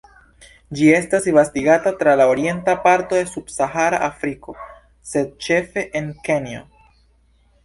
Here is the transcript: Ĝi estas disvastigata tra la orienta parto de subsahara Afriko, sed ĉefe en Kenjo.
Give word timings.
Ĝi 0.77 0.85
estas 0.99 1.27
disvastigata 1.27 1.93
tra 1.99 2.15
la 2.21 2.27
orienta 2.31 2.75
parto 2.87 3.19
de 3.19 3.27
subsahara 3.35 4.01
Afriko, 4.09 4.57
sed 5.11 5.31
ĉefe 5.49 5.85
en 6.03 6.11
Kenjo. 6.27 6.65